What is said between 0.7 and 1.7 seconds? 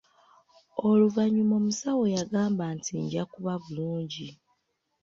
Oluvannyuma